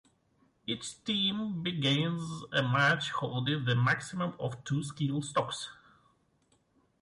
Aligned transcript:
Each 0.65 1.03
team 1.03 1.61
begins 1.61 2.27
a 2.51 2.63
match 2.63 3.11
holding 3.11 3.65
the 3.65 3.75
maximum 3.75 4.33
of 4.39 4.63
two 4.63 4.83
Skill 4.83 5.21
Stocks. 5.21 5.69